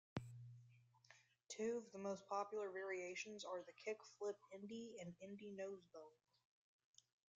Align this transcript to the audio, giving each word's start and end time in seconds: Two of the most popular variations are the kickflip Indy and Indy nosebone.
Two 1.47 1.83
of 1.85 1.91
the 1.91 1.99
most 1.99 2.25
popular 2.27 2.71
variations 2.71 3.45
are 3.45 3.61
the 3.61 3.71
kickflip 3.73 4.33
Indy 4.51 4.95
and 4.99 5.13
Indy 5.21 5.51
nosebone. 5.51 6.17